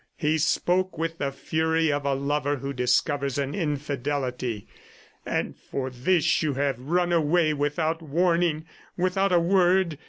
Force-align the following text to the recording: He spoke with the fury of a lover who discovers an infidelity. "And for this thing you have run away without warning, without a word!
He 0.17 0.39
spoke 0.39 0.97
with 0.97 1.19
the 1.19 1.31
fury 1.31 1.91
of 1.91 2.07
a 2.07 2.15
lover 2.15 2.55
who 2.55 2.73
discovers 2.73 3.37
an 3.37 3.53
infidelity. 3.53 4.67
"And 5.27 5.55
for 5.55 5.91
this 5.91 6.39
thing 6.39 6.47
you 6.49 6.53
have 6.55 6.79
run 6.79 7.13
away 7.13 7.53
without 7.53 8.01
warning, 8.01 8.65
without 8.97 9.31
a 9.31 9.39
word! 9.39 9.99